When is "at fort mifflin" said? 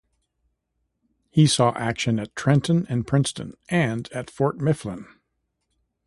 4.13-5.05